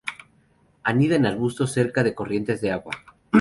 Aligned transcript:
Anida 0.81 1.15
en 1.17 1.27
arbustos 1.27 1.71
cerca 1.73 2.01
de 2.03 2.15
corrientes 2.15 2.59
de 2.59 2.71
agua. 2.71 2.93